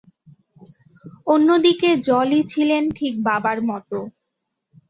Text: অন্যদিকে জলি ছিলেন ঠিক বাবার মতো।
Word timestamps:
অন্যদিকে 1.27 1.89
জলি 2.07 2.39
ছিলেন 2.51 2.83
ঠিক 2.97 3.13
বাবার 3.27 3.57
মতো। 3.69 3.97